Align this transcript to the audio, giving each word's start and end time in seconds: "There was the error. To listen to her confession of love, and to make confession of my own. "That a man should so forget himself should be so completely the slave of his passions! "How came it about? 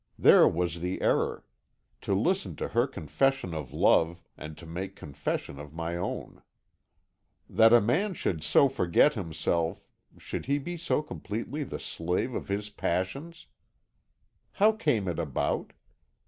"There 0.17 0.47
was 0.47 0.79
the 0.79 0.99
error. 0.99 1.45
To 2.01 2.15
listen 2.15 2.55
to 2.55 2.69
her 2.69 2.87
confession 2.87 3.53
of 3.53 3.71
love, 3.71 4.23
and 4.35 4.57
to 4.57 4.65
make 4.65 4.95
confession 4.95 5.59
of 5.59 5.75
my 5.75 5.95
own. 5.95 6.41
"That 7.47 7.71
a 7.71 7.79
man 7.79 8.15
should 8.15 8.41
so 8.41 8.67
forget 8.67 9.13
himself 9.13 9.85
should 10.17 10.47
be 10.63 10.75
so 10.75 11.03
completely 11.03 11.63
the 11.63 11.79
slave 11.79 12.33
of 12.33 12.47
his 12.47 12.71
passions! 12.71 13.45
"How 14.53 14.71
came 14.71 15.07
it 15.07 15.19
about? 15.19 15.71